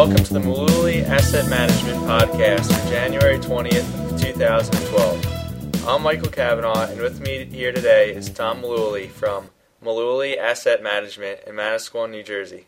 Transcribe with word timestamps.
welcome 0.00 0.24
to 0.24 0.32
the 0.32 0.40
Mullooly 0.40 1.04
Asset 1.04 1.46
Management 1.50 1.98
Podcast 2.04 2.72
for 2.72 2.88
January 2.88 3.36
20th, 3.36 4.18
2012. 4.18 5.86
I'm 5.86 6.02
Michael 6.02 6.30
Kavanaugh, 6.30 6.90
and 6.90 7.02
with 7.02 7.20
me 7.20 7.44
here 7.44 7.70
today 7.70 8.14
is 8.14 8.30
Tom 8.30 8.62
Mullooly 8.62 9.10
from 9.10 9.50
Mullooly 9.84 10.38
Asset 10.38 10.82
Management 10.82 11.40
in 11.46 11.54
Manasquan, 11.54 12.12
New 12.12 12.22
Jersey. 12.22 12.64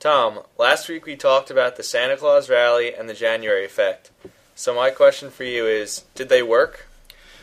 Tom, 0.00 0.40
last 0.58 0.88
week 0.88 1.06
we 1.06 1.14
talked 1.14 1.52
about 1.52 1.76
the 1.76 1.84
Santa 1.84 2.16
Claus 2.16 2.50
rally 2.50 2.92
and 2.92 3.08
the 3.08 3.14
January 3.14 3.64
effect. 3.64 4.10
So, 4.56 4.74
my 4.74 4.90
question 4.90 5.30
for 5.30 5.44
you 5.44 5.68
is 5.68 6.02
Did 6.16 6.30
they 6.30 6.42
work? 6.42 6.88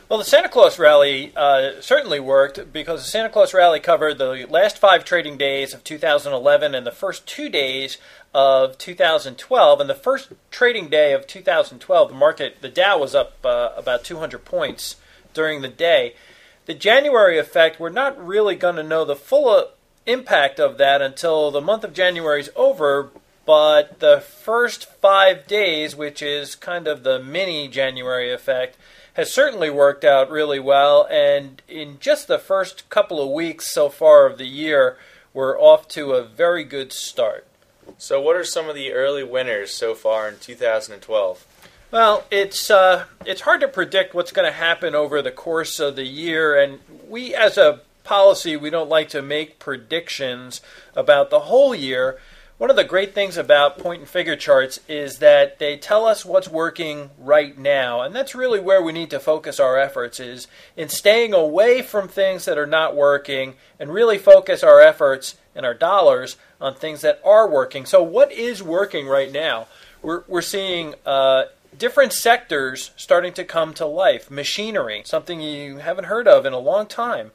Well, 0.10 0.20
the 0.20 0.26
Santa 0.26 0.48
Claus 0.48 0.80
rally 0.80 1.34
uh, 1.36 1.82
certainly 1.82 2.22
worked 2.22 2.72
because 2.72 3.04
the 3.04 3.10
Santa 3.10 3.28
Claus 3.28 3.54
rally 3.54 3.82
covered 3.82 4.18
the 4.18 4.46
last 4.50 4.78
five 4.78 5.04
trading 5.04 5.36
days 5.38 5.74
of 5.74 5.84
2011 5.84 6.74
and 6.74 6.88
the 6.88 6.92
first 6.92 7.28
two 7.28 7.50
days 7.50 7.98
of 8.34 8.78
2012. 8.78 9.82
And 9.82 9.90
the 9.90 9.94
first 9.94 10.32
trading 10.50 10.88
day 10.88 11.12
of 11.12 11.28
2012, 11.28 12.08
the 12.08 12.16
market, 12.16 12.62
the 12.62 12.70
Dow 12.70 12.98
was 13.00 13.16
up 13.16 13.34
uh, 13.44 13.72
about 13.76 14.06
200 14.06 14.46
points 14.46 14.96
during 15.34 15.62
the 15.62 15.68
day. 15.68 16.16
The 16.68 16.74
January 16.74 17.38
effect, 17.38 17.78
we're 17.78 17.90
not 17.90 18.18
really 18.26 18.56
going 18.56 18.78
to 18.78 18.84
know 18.84 19.04
the 19.04 19.14
full 19.14 19.50
uh, 19.50 19.64
impact 20.06 20.58
of 20.58 20.78
that 20.78 21.02
until 21.02 21.52
the 21.52 21.60
month 21.60 21.84
of 21.84 21.92
January 21.92 22.40
is 22.40 22.50
over. 22.56 23.12
But 23.48 24.02
the 24.02 24.20
first 24.20 24.86
five 25.00 25.48
days, 25.48 25.96
which 25.96 26.22
is 26.22 26.54
kind 26.54 26.86
of 26.86 27.04
the 27.04 27.18
mini 27.18 27.70
January 27.70 28.32
effect, 28.34 28.78
has 29.14 29.32
certainly 29.32 29.70
worked 29.70 30.04
out 30.04 30.30
really 30.30 30.60
well. 30.60 31.08
And 31.10 31.62
in 31.70 31.98
just 32.02 32.28
the 32.28 32.40
first 32.40 32.90
couple 32.90 33.22
of 33.24 33.32
weeks 33.32 33.74
so 33.74 33.88
far 33.88 34.26
of 34.26 34.38
the 34.38 34.46
year, 34.46 34.98
we're 35.34 35.58
off 35.58 35.88
to 35.90 36.12
a 36.12 36.26
very 36.26 36.66
good 36.66 36.92
start. 36.92 37.48
So, 37.98 38.20
what 38.20 38.36
are 38.36 38.44
some 38.44 38.68
of 38.68 38.76
the 38.76 38.92
early 38.92 39.24
winners 39.24 39.72
so 39.72 39.96
far 39.96 40.28
in 40.28 40.40
2012? 40.40 41.46
Well, 41.90 42.26
it's 42.30 42.70
uh, 42.70 43.06
it's 43.26 43.42
hard 43.42 43.62
to 43.62 43.70
predict 43.70 44.14
what's 44.14 44.34
going 44.34 44.46
to 44.52 44.58
happen 44.58 44.94
over 44.94 45.22
the 45.22 45.32
course 45.32 45.80
of 45.80 45.96
the 45.96 46.06
year, 46.06 46.60
and 46.60 46.80
we, 47.08 47.34
as 47.34 47.58
a 47.58 47.80
policy, 48.04 48.58
we 48.58 48.70
don't 48.70 48.90
like 48.90 49.08
to 49.10 49.22
make 49.22 49.58
predictions 49.58 50.60
about 50.98 51.30
the 51.30 51.42
whole 51.42 51.74
year. 51.74 52.20
One 52.58 52.72
of 52.72 52.76
the 52.76 52.84
great 52.84 53.14
things 53.14 53.38
about 53.38 53.78
point 53.78 54.00
and 54.00 54.10
figure 54.10 54.36
charts 54.36 54.80
is 54.88 55.20
that 55.20 55.60
they 55.60 55.78
tell 55.78 56.08
us 56.08 56.26
what's 56.26 56.50
working 56.50 57.12
right 57.20 57.56
now, 57.56 58.02
and 58.02 58.16
that's 58.16 58.34
really 58.34 58.60
where 58.60 58.82
we 58.82 58.92
need 58.92 59.12
to 59.12 59.20
focus 59.20 59.60
our 59.60 59.78
efforts 59.78 60.20
is 60.20 60.48
in 60.76 60.90
staying 60.90 61.36
away 61.36 61.84
from 61.84 62.08
things 62.08 62.46
that 62.46 62.58
are 62.58 62.66
not 62.66 62.96
working 62.96 63.54
and 63.80 63.94
really 63.94 64.18
focus 64.18 64.64
our 64.64 64.82
efforts 64.82 65.36
and 65.54 65.68
our 65.68 65.76
dollars 65.76 66.36
on 66.60 66.74
things 66.74 67.02
that 67.02 67.22
are 67.24 67.48
working. 67.48 67.86
So 67.86 68.02
what 68.02 68.32
is 68.32 68.64
working 68.64 69.08
right 69.08 69.32
now? 69.32 69.68
We're 70.02 70.24
we're 70.28 70.42
seeing 70.42 70.96
uh, 71.06 71.44
different 71.78 72.12
sectors 72.12 72.90
starting 72.98 73.34
to 73.34 73.44
come 73.44 73.76
to 73.76 73.86
life. 73.86 74.32
Machinery, 74.32 75.04
something 75.06 75.42
you 75.42 75.78
haven't 75.78 76.06
heard 76.06 76.28
of 76.28 76.44
in 76.44 76.54
a 76.54 76.60
long 76.60 76.88
time 76.88 77.30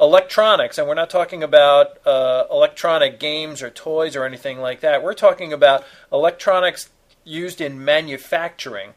electronics, 0.00 0.78
and 0.78 0.88
we're 0.88 0.94
not 0.94 1.10
talking 1.10 1.42
about 1.42 2.04
uh, 2.06 2.44
electronic 2.50 3.20
games 3.20 3.62
or 3.62 3.70
toys 3.70 4.16
or 4.16 4.24
anything 4.24 4.58
like 4.60 4.80
that. 4.80 5.02
We're 5.02 5.14
talking 5.14 5.52
about 5.52 5.84
electronics 6.12 6.90
used 7.24 7.60
in 7.60 7.84
manufacturing. 7.84 8.94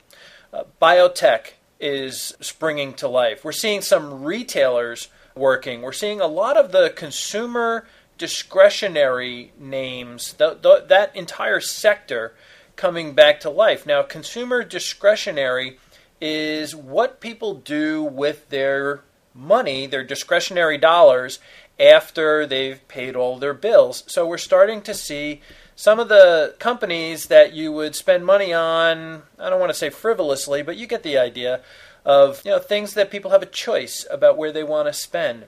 Uh, 0.52 0.64
biotech 0.82 1.54
is 1.80 2.34
springing 2.42 2.94
to 2.96 3.08
life. 3.08 3.46
We're 3.46 3.52
seeing 3.52 3.82
some 3.82 4.24
retailers 4.24 5.10
working. 5.36 5.82
We're 5.82 5.92
seeing 5.94 6.20
a 6.20 6.28
lot 6.28 6.58
of 6.58 6.72
the 6.72 6.92
consumer 6.96 7.88
discretionary 8.18 9.52
names, 9.60 10.34
th- 10.34 10.62
th- 10.64 10.88
that 10.88 11.16
entire 11.16 11.60
sector 11.60 12.34
coming 12.76 13.14
back 13.14 13.40
to 13.42 13.50
life. 13.50 13.86
Now, 13.86 14.02
consumer 14.02 14.64
discretionary 14.64 15.78
is 16.20 16.76
what 16.76 17.20
people 17.20 17.54
do 17.54 18.02
with 18.04 18.50
their 18.50 19.04
money, 19.38 19.88
their 19.88 20.04
discretionary 20.04 20.78
dollars, 20.78 21.40
after 21.80 22.46
they've 22.46 22.86
paid 22.88 23.16
all 23.16 23.38
their 23.38 23.54
bills. 23.54 24.04
So 24.08 24.28
we're 24.28 24.38
starting 24.38 24.82
to 24.82 24.94
see 24.94 25.42
some 25.76 26.00
of 26.00 26.10
the 26.10 26.56
companies 26.58 27.28
that 27.28 27.54
you 27.54 27.72
would 27.72 27.96
spend 27.96 28.26
money 28.26 28.52
on, 28.52 29.22
I 29.38 29.50
don't 29.50 29.60
want 29.60 29.70
to 29.70 29.78
say 29.78 29.92
frivolously, 29.92 30.64
but 30.64 30.76
you 30.76 30.88
get 30.88 31.04
the 31.04 31.20
idea 31.20 31.62
of 32.04 32.42
you 32.46 32.52
know 32.52 32.60
things 32.60 32.94
that 32.94 33.12
people 33.12 33.32
have 33.32 33.44
a 33.44 33.48
choice 33.48 34.08
about 34.10 34.38
where 34.38 34.52
they 34.52 34.64
want 34.64 34.88
to 34.88 34.94
spend. 34.94 35.46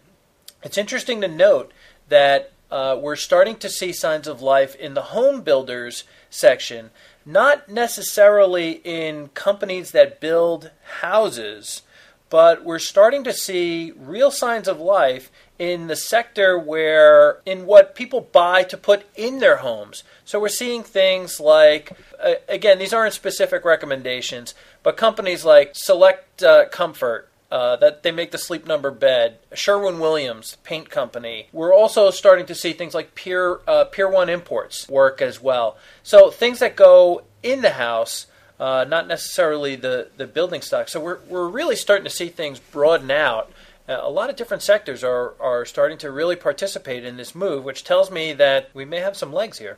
It's 0.61 0.77
interesting 0.77 1.21
to 1.21 1.27
note 1.27 1.71
that 2.09 2.51
uh, 2.69 2.97
we're 3.01 3.15
starting 3.15 3.55
to 3.57 3.69
see 3.69 3.91
signs 3.91 4.27
of 4.27 4.41
life 4.41 4.75
in 4.75 4.93
the 4.93 5.01
home 5.01 5.41
builders 5.41 6.03
section, 6.29 6.91
not 7.25 7.69
necessarily 7.69 8.81
in 8.83 9.29
companies 9.29 9.91
that 9.91 10.19
build 10.19 10.69
houses 11.01 11.81
but 12.29 12.63
we're 12.63 12.79
starting 12.79 13.23
to 13.23 13.33
see 13.33 13.91
real 13.97 14.31
signs 14.31 14.67
of 14.67 14.79
life 14.79 15.31
in 15.57 15.87
the 15.87 15.95
sector 15.95 16.57
where 16.57 17.41
in 17.45 17.65
what 17.65 17.95
people 17.95 18.21
buy 18.21 18.63
to 18.63 18.77
put 18.77 19.05
in 19.15 19.39
their 19.39 19.57
homes. 19.57 20.03
So 20.23 20.39
we're 20.39 20.49
seeing 20.49 20.83
things 20.83 21.39
like 21.39 21.91
uh, 22.21 22.35
again 22.47 22.79
these 22.79 22.93
aren't 22.93 23.13
specific 23.13 23.65
recommendations, 23.65 24.53
but 24.83 24.97
companies 24.97 25.43
like 25.43 25.71
Select 25.73 26.43
uh, 26.43 26.69
Comfort 26.69 27.29
uh, 27.51 27.75
that 27.77 28.03
they 28.03 28.11
make 28.11 28.31
the 28.31 28.37
sleep 28.37 28.67
number 28.67 28.91
bed. 28.91 29.39
Sherwin 29.53 29.99
Williams 29.99 30.57
paint 30.63 30.89
company. 30.89 31.47
We're 31.51 31.73
also 31.73 32.11
starting 32.11 32.45
to 32.45 32.55
see 32.55 32.73
things 32.73 32.93
like 32.93 33.15
Pier 33.15 33.59
uh, 33.67 33.85
Pier 33.85 34.09
One 34.09 34.29
Imports 34.29 34.87
work 34.87 35.21
as 35.21 35.41
well. 35.41 35.77
So 36.03 36.29
things 36.29 36.59
that 36.59 36.75
go 36.75 37.23
in 37.41 37.61
the 37.61 37.71
house 37.71 38.27
uh, 38.59 38.85
not 38.87 39.07
necessarily 39.07 39.75
the, 39.75 40.09
the 40.17 40.27
building 40.27 40.61
stock. 40.61 40.89
So 40.89 40.99
we're, 40.99 41.19
we're 41.27 41.47
really 41.47 41.75
starting 41.75 42.03
to 42.03 42.09
see 42.09 42.27
things 42.27 42.59
broaden 42.59 43.09
out. 43.09 43.51
Uh, 43.87 43.99
a 44.01 44.09
lot 44.09 44.29
of 44.29 44.35
different 44.35 44.61
sectors 44.61 45.03
are, 45.03 45.33
are 45.39 45.65
starting 45.65 45.97
to 45.99 46.11
really 46.11 46.35
participate 46.35 47.05
in 47.05 47.17
this 47.17 47.33
move, 47.33 47.63
which 47.63 47.83
tells 47.83 48.11
me 48.11 48.33
that 48.33 48.69
we 48.73 48.85
may 48.85 48.99
have 48.99 49.15
some 49.15 49.31
legs 49.31 49.59
here. 49.59 49.77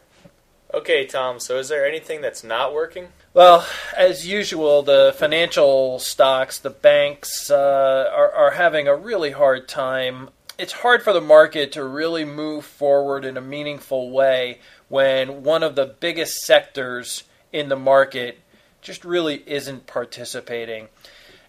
Okay, 0.74 1.06
Tom, 1.06 1.40
so 1.40 1.58
is 1.58 1.68
there 1.68 1.86
anything 1.86 2.22
that's 2.22 2.46
not 2.46 2.74
working? 2.74 3.10
Well, 3.34 3.68
as 3.96 4.26
usual, 4.26 4.84
the 4.84 5.14
financial 5.18 6.00
stocks, 6.00 6.60
the 6.60 6.70
banks, 6.70 7.52
uh, 7.52 8.10
are, 8.16 8.32
are 8.32 8.52
having 8.52 8.88
a 8.88 8.96
really 8.96 9.32
hard 9.32 9.68
time. 9.68 10.30
It's 10.58 10.72
hard 10.72 11.04
for 11.04 11.12
the 11.12 11.22
market 11.22 11.74
to 11.74 11.84
really 11.84 12.24
move 12.24 12.66
forward 12.66 13.26
in 13.26 13.36
a 13.36 13.42
meaningful 13.42 14.12
way 14.12 14.60
when 14.88 15.44
one 15.44 15.62
of 15.62 15.76
the 15.76 15.86
biggest 15.86 16.38
sectors 16.42 17.24
in 17.52 17.68
the 17.68 17.76
market 17.76 18.40
just 18.82 19.06
really 19.06 19.44
isn't 19.46 19.88
participating. 19.88 20.88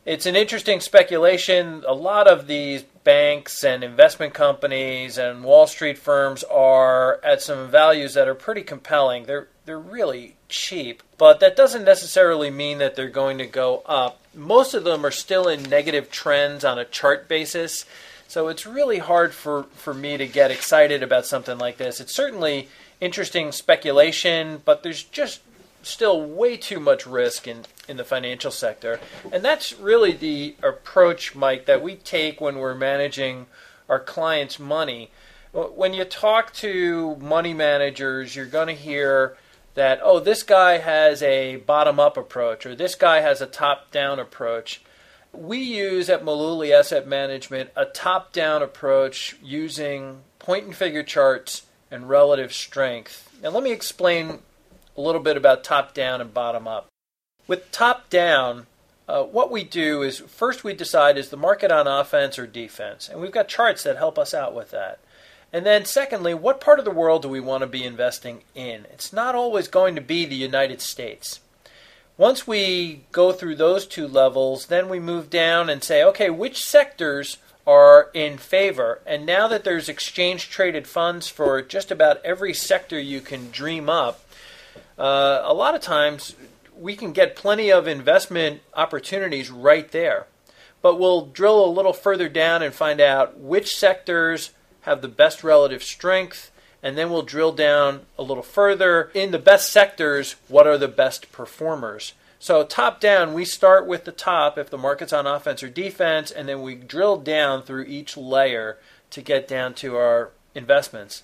It's 0.05 0.27
an 0.27 0.35
interesting 0.35 0.81
speculation. 0.81 1.85
A 1.87 1.95
lot 1.95 2.27
of 2.27 2.49
these 2.49 2.83
banks 3.05 3.63
and 3.63 3.85
investment 3.85 4.35
companies 4.35 5.17
and 5.17 5.45
Wall 5.45 5.67
Street 5.67 5.97
firms 5.97 6.43
are 6.45 7.21
at 7.25 7.41
some 7.41 7.71
values 7.71 8.15
that 8.15 8.27
are 8.27 8.35
pretty 8.35 8.63
compelling. 8.63 9.25
They're 9.25 9.49
they're 9.65 9.79
really 9.79 10.35
cheap, 10.49 11.05
but 11.19 11.39
that 11.39 11.55
doesn't 11.55 11.85
necessarily 11.85 12.51
mean 12.51 12.79
that 12.79 12.97
they're 12.97 13.09
going 13.09 13.39
to 13.39 13.47
go 13.47 13.83
up. 13.87 14.21
Most 14.35 14.75
of 14.75 14.83
them 14.83 15.07
are 15.07 15.13
still 15.13 15.47
in 15.47 15.63
negative 15.63 16.11
trends 16.11 16.65
on 16.65 16.81
a 16.81 16.85
chart 16.85 17.29
basis. 17.29 17.85
So 18.27 18.49
it's 18.49 18.67
really 18.67 18.99
hard 18.99 19.35
for, 19.35 19.65
for 19.75 19.95
me 19.95 20.17
to 20.17 20.27
get 20.27 20.51
excited 20.51 21.03
about 21.03 21.27
something 21.27 21.59
like 21.59 21.77
this. 21.77 22.01
It's 22.01 22.15
certainly 22.15 22.69
interesting 23.01 23.53
speculation, 23.53 24.63
but 24.65 24.83
there's 24.83 25.05
just 25.05 25.43
still 25.83 26.23
way 26.23 26.57
too 26.57 26.81
much 26.81 27.07
risk 27.07 27.47
in, 27.47 27.65
in 27.89 27.97
the 27.97 28.05
financial 28.05 28.51
sector. 28.51 29.01
And 29.33 29.45
that's 29.45 29.79
really 29.79 30.13
the 30.13 30.57
approach, 30.63 31.35
Mike, 31.35 31.67
that 31.67 31.83
we 31.83 31.97
take 31.97 32.41
when 32.41 32.59
we're 32.59 32.75
managing 32.75 33.47
our 33.89 34.01
clients' 34.01 34.59
money. 34.59 35.11
When 35.53 35.93
you 35.93 36.05
talk 36.05 36.53
to 36.55 37.17
money 37.17 37.53
managers, 37.53 38.35
you're 38.35 38.47
going 38.47 38.69
to 38.69 38.75
hear 38.75 39.37
that, 39.75 40.01
oh, 40.03 40.21
this 40.21 40.43
guy 40.43 40.79
has 40.79 41.23
a 41.23 41.57
bottom 41.57 41.99
up 41.99 42.17
approach 42.17 42.67
or 42.67 42.75
this 42.75 42.95
guy 42.95 43.21
has 43.21 43.41
a 43.41 43.47
top 43.47 43.91
down 43.91 44.19
approach. 44.19 44.83
We 45.33 45.59
use 45.59 46.11
at 46.11 46.25
Mullooly 46.25 46.79
Asset 46.79 47.07
Management 47.07 47.71
a 47.75 47.87
top 47.87 48.33
down 48.33 48.63
approach 48.63 49.37
using 49.43 50.21
point 50.39 50.67
and 50.67 50.77
figure 50.77 51.03
charts 51.03 51.63
and 51.91 52.09
relative 52.09 52.53
strength. 52.53 53.31
Now, 53.43 53.51
let 53.51 53.63
me 53.63 53.73
explain 53.73 54.41
a 54.97 55.01
little 55.01 55.21
bit 55.21 55.37
about 55.37 55.65
top 55.65 55.95
down 55.95 56.21
and 56.21 56.35
bottom 56.35 56.69
up. 56.69 56.89
With 57.47 57.71
top 57.71 58.09
down, 58.11 58.67
uh, 59.09 59.25
what 59.25 59.51
we 59.51 59.65
do 59.65 60.03
is 60.03 60.21
first 60.21 60.65
we 60.65 60.75
decide 60.75 61.19
is 61.19 61.31
the 61.31 61.37
market 61.37 61.73
on 61.73 61.87
offense 61.87 62.39
or 62.39 62.47
defense, 62.47 63.09
and 63.09 63.21
we've 63.21 63.33
got 63.33 63.49
charts 63.49 63.83
that 63.83 63.97
help 63.97 64.19
us 64.19 64.33
out 64.33 64.55
with 64.55 64.71
that. 64.71 65.01
And 65.53 65.67
then, 65.67 65.85
secondly, 65.85 66.33
what 66.33 66.63
part 66.63 66.79
of 66.79 66.87
the 66.87 66.91
world 66.91 67.23
do 67.23 67.29
we 67.29 67.41
want 67.41 67.61
to 67.61 67.67
be 67.67 67.85
investing 67.85 68.43
in? 68.55 68.87
It's 68.91 69.13
not 69.13 69.35
always 69.35 69.69
going 69.69 69.95
to 69.97 70.01
be 70.01 70.25
the 70.25 70.35
United 70.35 70.81
States. 70.81 71.41
Once 72.17 72.47
we 72.47 73.05
go 73.13 73.33
through 73.33 73.57
those 73.57 73.87
two 73.87 74.07
levels, 74.07 74.67
then 74.67 74.89
we 74.89 74.99
move 74.99 75.29
down 75.29 75.69
and 75.69 75.83
say, 75.83 76.03
okay, 76.03 76.31
which 76.31 76.65
sectors 76.65 77.37
are 77.67 78.11
in 78.15 78.39
favor? 78.39 79.01
And 79.07 79.27
now 79.27 79.47
that 79.49 79.65
there's 79.65 79.89
exchange 79.89 80.49
traded 80.49 80.87
funds 80.87 81.29
for 81.29 81.61
just 81.61 81.91
about 81.91 82.25
every 82.25 82.55
sector 82.55 82.99
you 82.99 83.21
can 83.21 83.51
dream 83.51 83.91
up, 83.91 84.21
uh, 84.99 85.43
a 85.45 85.55
lot 85.55 85.75
of 85.75 85.81
times 85.81 86.35
we 86.79 86.97
can 86.97 87.13
get 87.13 87.37
plenty 87.37 87.71
of 87.71 87.87
investment 87.87 88.61
opportunities 88.75 89.51
right 89.51 89.91
there. 89.93 90.27
But 90.81 90.99
we'll 90.99 91.27
drill 91.27 91.65
a 91.65 91.71
little 91.71 91.93
further 91.93 92.29
down 92.29 92.63
and 92.63 92.75
find 92.75 93.01
out 93.01 93.39
which 93.39 93.77
sectors 93.77 94.51
have 94.83 95.01
the 95.01 95.09
best 95.09 95.45
relative 95.45 95.83
strength, 95.83 96.51
and 96.83 96.99
then 96.99 97.11
we'll 97.11 97.23
drill 97.23 97.53
down 97.53 98.07
a 98.19 98.23
little 98.23 98.43
further. 98.43 99.11
In 99.15 99.31
the 99.31 99.39
best 99.39 99.71
sectors, 99.71 100.35
what 100.49 100.67
are 100.67 100.79
the 100.79 100.89
best 100.89 101.31
performers? 101.31 102.15
So, 102.41 102.65
top 102.65 103.01
down, 103.01 103.35
we 103.35 103.45
start 103.45 103.87
with 103.87 104.05
the 104.05 104.11
top 104.11 104.59
if 104.59 104.69
the 104.69 104.77
market's 104.77 105.13
on 105.13 105.29
offense 105.29 105.63
or 105.63 105.69
defense, 105.69 106.33
and 106.33 106.49
then 106.49 106.61
we 106.61 106.75
drill 106.75 107.17
down 107.17 107.63
through 107.63 107.85
each 107.85 108.17
layer 108.17 108.79
to 109.11 109.23
get 109.23 109.47
down 109.47 109.75
to 109.75 109.97
our 109.97 110.31
investments. 110.53 111.23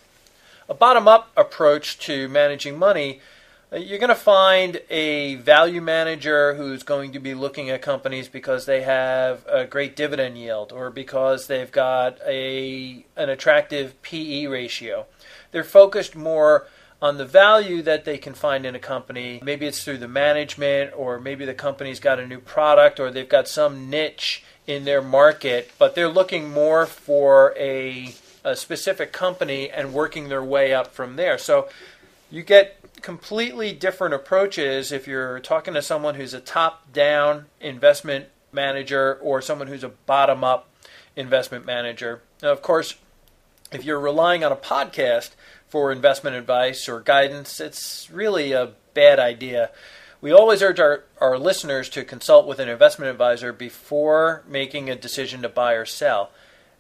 A 0.69 0.75
bottom 0.75 1.09
up 1.09 1.33
approach 1.37 1.99
to 2.01 2.29
managing 2.29 2.79
money 2.79 3.21
you're 3.73 3.99
going 3.99 4.09
to 4.09 4.15
find 4.15 4.81
a 4.89 5.35
value 5.37 5.83
manager 5.83 6.55
who's 6.55 6.83
going 6.83 7.13
to 7.13 7.19
be 7.19 7.35
looking 7.35 7.69
at 7.69 7.83
companies 7.83 8.27
because 8.29 8.65
they 8.65 8.83
have 8.83 9.45
a 9.47 9.67
great 9.67 9.95
dividend 9.95 10.39
yield 10.39 10.73
or 10.73 10.91
because 10.91 11.49
they've 11.49 11.71
got 11.71 12.19
a 12.27 13.05
an 13.17 13.29
attractive 13.29 14.01
PE 14.03 14.47
ratio. 14.47 15.07
They're 15.53 15.65
focused 15.65 16.17
more 16.17 16.67
on 17.01 17.19
the 17.19 17.27
value 17.27 17.83
that 17.83 18.05
they 18.05 18.17
can 18.17 18.33
find 18.33 18.65
in 18.65 18.75
a 18.75 18.79
company. 18.79 19.41
Maybe 19.45 19.67
it's 19.67 19.85
through 19.85 19.99
the 19.99 20.09
management 20.09 20.93
or 20.97 21.21
maybe 21.21 21.45
the 21.45 21.55
company's 21.55 22.01
got 22.01 22.19
a 22.19 22.27
new 22.27 22.41
product 22.41 22.99
or 22.99 23.11
they've 23.11 23.29
got 23.29 23.49
some 23.49 23.91
niche 23.91 24.43
in 24.67 24.85
their 24.85 25.03
market, 25.03 25.71
but 25.79 25.95
they're 25.95 26.09
looking 26.09 26.51
more 26.51 26.87
for 26.87 27.55
a 27.59 28.15
a 28.45 28.57
specific 28.57 29.13
company 29.13 29.71
and 29.71 29.93
working 29.93 30.29
their 30.29 30.43
way 30.43 30.73
up 30.73 30.95
from 30.95 31.17
there. 31.17 31.37
So 31.37 31.69
you 32.31 32.43
get 32.43 32.77
completely 33.01 33.73
different 33.73 34.15
approaches 34.15 34.93
if 34.93 35.07
you're 35.07 35.41
talking 35.41 35.75
to 35.75 35.83
someone 35.83 36.15
who's 36.15 36.35
a 36.35 36.41
top 36.41 36.93
down 36.93 37.47
investment 37.61 38.27
manager 38.53 39.15
or 39.23 39.41
someone 39.41 39.69
who's 39.69 39.85
a 39.85 39.89
bottom 39.89 40.45
up 40.45 40.69
investment 41.17 41.65
manager. 41.65 42.23
Now, 42.43 42.51
of 42.51 42.63
course, 42.63 42.95
if 43.73 43.85
you're 43.85 44.01
relying 44.01 44.45
on 44.45 44.53
a 44.53 44.57
podcast 44.57 45.31
for 45.69 45.93
investment 45.93 46.37
advice 46.37 46.89
or 46.89 47.01
guidance, 47.01 47.61
it's 47.61 48.11
really 48.11 48.53
a 48.53 48.73
bad 48.95 49.19
idea. 49.19 49.71
We 50.21 50.33
always 50.33 50.63
urge 50.63 50.81
our, 50.81 51.05
our 51.21 51.39
listeners 51.39 51.89
to 51.91 52.05
consult 52.05 52.47
with 52.47 52.59
an 52.59 52.69
investment 52.69 53.11
advisor 53.11 53.53
before 53.53 54.43
making 54.49 54.91
a 54.91 54.97
decision 54.97 55.43
to 55.43 55.49
buy 55.49 55.75
or 55.75 55.85
sell. 55.85 56.31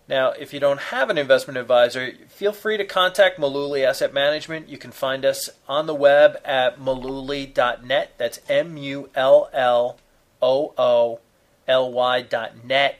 Now, 0.08 0.30
if 0.30 0.54
you 0.54 0.60
don't 0.60 0.80
have 0.80 1.10
an 1.10 1.18
investment 1.18 1.58
advisor, 1.58 2.12
feel 2.28 2.52
free 2.52 2.78
to 2.78 2.84
contact 2.84 3.38
Mullooly 3.38 3.86
Asset 3.86 4.14
Management. 4.14 4.68
You 4.68 4.78
can 4.78 4.90
find 4.90 5.24
us 5.24 5.50
on 5.68 5.86
the 5.86 5.94
web 5.94 6.38
at 6.46 6.80
mullooly.net. 6.80 8.14
That's 8.16 8.40
M 8.48 8.78
U 8.78 9.10
L 9.14 9.50
L 9.52 9.98
O 10.40 10.72
O 10.78 11.20
L 11.66 11.92
Y.net. 11.92 12.98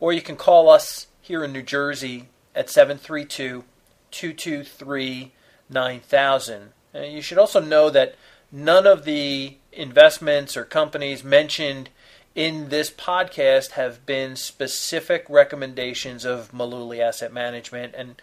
Or 0.00 0.12
you 0.12 0.22
can 0.22 0.36
call 0.36 0.68
us 0.68 1.06
here 1.20 1.44
in 1.44 1.52
New 1.52 1.62
Jersey 1.62 2.28
at 2.54 2.68
732 2.68 3.64
223 4.10 5.32
9000. 5.68 6.72
You 6.94 7.22
should 7.22 7.38
also 7.38 7.60
know 7.60 7.90
that 7.90 8.16
none 8.50 8.88
of 8.88 9.04
the 9.04 9.56
investments 9.72 10.56
or 10.56 10.64
companies 10.64 11.22
mentioned 11.22 11.90
in 12.34 12.68
this 12.68 12.90
podcast 12.90 13.72
have 13.72 14.06
been 14.06 14.36
specific 14.36 15.26
recommendations 15.28 16.24
of 16.24 16.52
Mullooly 16.52 17.00
Asset 17.00 17.32
Management. 17.32 17.94
And 17.96 18.20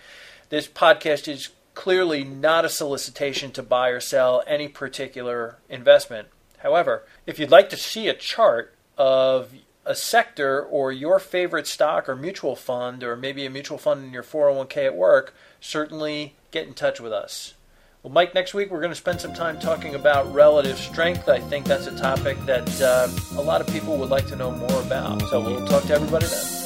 this 0.50 0.68
podcast 0.68 1.27
is 1.27 1.50
clearly 1.74 2.24
not 2.24 2.65
a 2.65 2.69
solicitation 2.69 3.51
to 3.51 3.63
buy 3.63 3.89
or 3.89 4.00
sell 4.00 4.44
any 4.48 4.68
particular 4.68 5.57
investment. 5.69 6.30
However, 6.59 7.04
if 7.25 7.38
you'd 7.38 7.51
like 7.51 7.69
to 7.69 7.77
see 7.77 8.07
a 8.07 8.13
chart 8.13 8.74
of 8.98 9.54
a 9.86 9.95
sector 9.95 10.62
or 10.63 10.92
your 10.92 11.19
favorite 11.19 11.68
stock 11.68 12.09
or 12.09 12.15
mutual 12.15 12.56
fund, 12.56 13.04
or 13.04 13.15
maybe 13.15 13.45
a 13.45 13.50
mutual 13.50 13.77
fund 13.77 14.04
in 14.06 14.12
your 14.12 14.24
401k 14.24 14.86
at 14.86 14.95
work, 14.95 15.33
certainly 15.62 16.36
get 16.51 16.68
in 16.68 16.74
touch 16.74 17.00
with 17.00 17.13
us. 17.13 17.54
Well, 18.07 18.13
Mike, 18.13 18.33
next 18.33 18.54
week 18.54 18.71
we're 18.71 18.80
going 18.80 18.94
to 18.94 18.95
spend 18.95 19.19
some 19.19 19.33
time 19.33 19.59
talking 19.59 19.95
about 19.95 20.33
relative 20.33 20.77
strength. 20.77 21.27
I 21.27 21.42
think 21.42 21.65
that's 21.65 21.88
a 21.88 21.98
topic 21.98 22.38
that 22.45 22.81
uh, 22.81 23.09
a 23.38 23.42
lot 23.42 23.59
of 23.59 23.68
people 23.68 23.98
would 23.98 24.09
like 24.09 24.25
to 24.27 24.38
know 24.38 24.50
more 24.50 24.81
about. 24.81 25.21
So 25.24 25.42
we'll 25.42 25.68
talk 25.68 25.83
to 25.88 25.94
everybody 25.94 26.25
then. 26.25 26.56